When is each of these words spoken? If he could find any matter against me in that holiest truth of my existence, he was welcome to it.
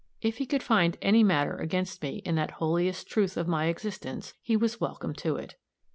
If 0.19 0.37
he 0.39 0.47
could 0.47 0.63
find 0.63 0.97
any 1.03 1.23
matter 1.23 1.55
against 1.55 2.01
me 2.01 2.23
in 2.25 2.33
that 2.33 2.49
holiest 2.57 3.07
truth 3.07 3.37
of 3.37 3.47
my 3.47 3.65
existence, 3.67 4.33
he 4.41 4.57
was 4.57 4.81
welcome 4.81 5.13
to 5.17 5.35
it. 5.35 5.57